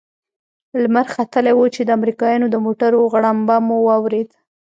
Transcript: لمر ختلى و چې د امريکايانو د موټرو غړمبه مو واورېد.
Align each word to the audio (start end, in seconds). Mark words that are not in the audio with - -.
لمر 0.83 1.05
ختلى 1.15 1.51
و 1.53 1.59
چې 1.75 1.81
د 1.83 1.89
امريکايانو 1.97 2.47
د 2.51 2.55
موټرو 2.65 3.09
غړمبه 3.11 3.55
مو 3.67 3.77
واورېد. 3.87 4.29